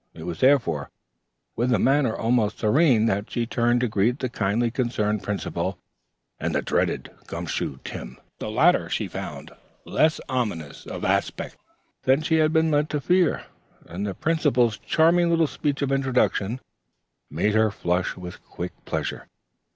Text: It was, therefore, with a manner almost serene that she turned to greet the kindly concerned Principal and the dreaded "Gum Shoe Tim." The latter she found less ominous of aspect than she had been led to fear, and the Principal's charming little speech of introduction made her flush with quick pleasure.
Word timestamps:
It 0.15 0.23
was, 0.23 0.39
therefore, 0.39 0.89
with 1.55 1.71
a 1.71 1.77
manner 1.77 2.15
almost 2.15 2.57
serene 2.57 3.05
that 3.05 3.29
she 3.29 3.45
turned 3.45 3.81
to 3.81 3.87
greet 3.87 4.17
the 4.17 4.29
kindly 4.29 4.71
concerned 4.71 5.21
Principal 5.21 5.77
and 6.39 6.55
the 6.55 6.63
dreaded 6.63 7.11
"Gum 7.27 7.45
Shoe 7.45 7.79
Tim." 7.83 8.17
The 8.39 8.49
latter 8.49 8.89
she 8.89 9.07
found 9.07 9.51
less 9.85 10.19
ominous 10.27 10.87
of 10.87 11.05
aspect 11.05 11.55
than 12.01 12.23
she 12.23 12.37
had 12.37 12.51
been 12.51 12.71
led 12.71 12.89
to 12.89 12.99
fear, 12.99 13.43
and 13.85 14.07
the 14.07 14.15
Principal's 14.15 14.79
charming 14.79 15.29
little 15.29 15.45
speech 15.45 15.83
of 15.83 15.91
introduction 15.91 16.61
made 17.29 17.53
her 17.53 17.69
flush 17.69 18.17
with 18.17 18.43
quick 18.43 18.71
pleasure. 18.85 19.27